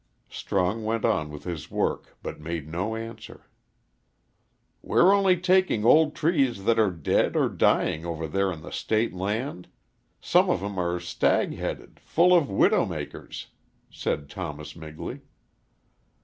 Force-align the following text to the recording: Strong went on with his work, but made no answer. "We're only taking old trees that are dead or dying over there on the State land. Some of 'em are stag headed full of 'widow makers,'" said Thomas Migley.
Strong 0.31 0.83
went 0.83 1.05
on 1.05 1.29
with 1.29 1.43
his 1.43 1.69
work, 1.69 2.17
but 2.23 2.39
made 2.39 2.67
no 2.67 2.95
answer. 2.95 3.45
"We're 4.81 5.13
only 5.13 5.37
taking 5.37 5.85
old 5.85 6.15
trees 6.15 6.63
that 6.65 6.79
are 6.79 6.89
dead 6.89 7.35
or 7.35 7.49
dying 7.49 8.03
over 8.03 8.25
there 8.27 8.51
on 8.51 8.63
the 8.63 8.71
State 8.71 9.13
land. 9.13 9.67
Some 10.19 10.49
of 10.49 10.63
'em 10.63 10.79
are 10.79 10.99
stag 10.99 11.53
headed 11.53 11.99
full 11.99 12.35
of 12.35 12.49
'widow 12.49 12.87
makers,'" 12.87 13.49
said 13.91 14.27
Thomas 14.27 14.73
Migley. 14.73 15.21